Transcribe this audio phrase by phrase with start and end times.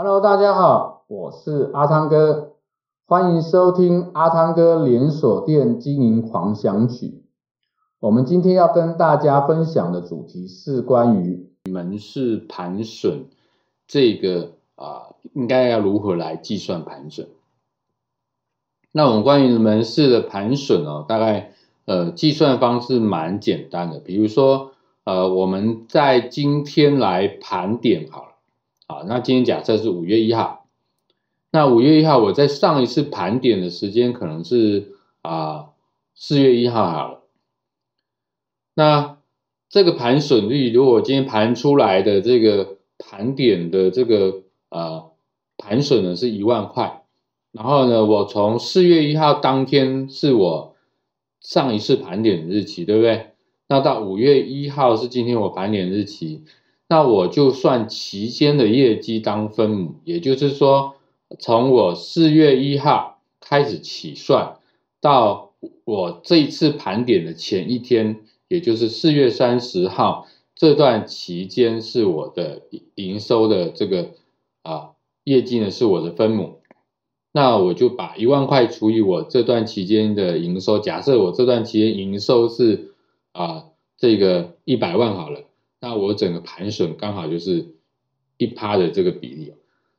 [0.00, 2.52] Hello，大家好，我是阿汤哥，
[3.08, 7.24] 欢迎收听阿汤哥连锁店经营狂想曲。
[7.98, 13.24] 我们今天要跟大家分享的主题是关于门市盘损
[13.88, 17.26] 这个啊，应该要如何来计算盘损？
[18.92, 21.54] 那我们关于门市的盘损哦，大概
[21.86, 24.70] 呃计算方式蛮简单的，比如说
[25.02, 28.28] 呃我们在今天来盘点好了，
[28.90, 30.66] 好，那今天假设是五月一号，
[31.50, 35.66] 那五月一号我在上一次盘点的时间可能是啊
[36.14, 37.20] 四月一号好了。
[38.72, 39.18] 那
[39.68, 45.10] 这个盘损率，如果今天盘出来的这个盘点的这个呃
[45.58, 47.02] 盘损呢是一万块，
[47.52, 50.74] 然后呢，我从四月一号当天是我
[51.42, 53.32] 上一次盘点的日期，对不对？
[53.68, 56.44] 那到五月一号是今天我盘点日期，
[56.88, 60.94] 那我就算期间的业绩当分母，也就是说，
[61.38, 64.56] 从我四月一号开始起算，
[65.00, 65.52] 到
[65.84, 68.20] 我这一次盘点的前一天。
[68.50, 72.62] 也就是四月三十号这段期间是我的
[72.94, 74.12] 营收的这个
[74.62, 74.92] 啊
[75.24, 76.60] 业绩呢是我的分母，
[77.30, 82.94] 那我就把一万块除以我这段期间的营收，假设我这段期间营收是
[83.32, 83.66] 啊
[83.98, 85.42] 这个一百万好了，
[85.80, 87.74] 那我整个盘损刚好就是
[88.36, 89.52] 一趴的这个比例，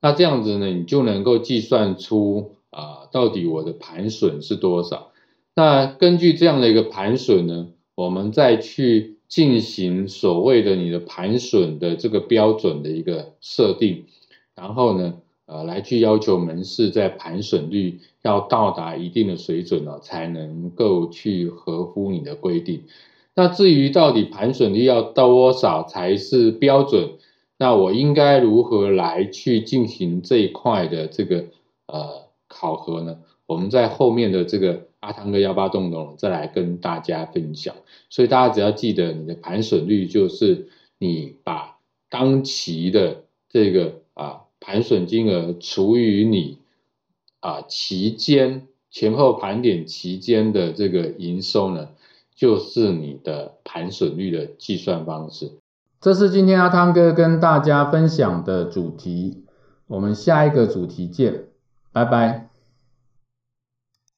[0.00, 5.12] 那这样子呢你就能够计算出啊到底我的盘损是多少，
[5.54, 7.68] 那根据这样的一个盘损呢。
[7.96, 14.06] 我们再去进行所谓的你的盘损的这个标准的一个设定，
[14.56, 15.14] 然后呢，
[15.46, 22.82] 呃，来去要求门市在盘损率要到达一定的水准了，才能够去合乎你的规定。
[23.34, 27.18] 那至于到底盘损率要到多少才是标准，
[27.58, 31.46] 那我应该如何来去进行这一块的这个
[31.86, 33.18] 呃考核呢？
[33.46, 34.86] 我们在后面的这个。
[35.04, 37.76] 阿汤哥188洞洞再来跟大家分享，
[38.08, 41.76] 所以大家只要记得你的盘损率就是你把
[42.08, 46.56] 当期的这个啊盘损金额除以你
[47.40, 51.90] 啊期间前后盘点期间的这个营收呢，
[52.34, 55.52] 就是你的盘损率的计算方式。
[56.00, 59.44] 这是今天阿汤哥跟大家分享的主题，
[59.86, 61.44] 我们下一个主题见，
[61.92, 62.53] 拜拜。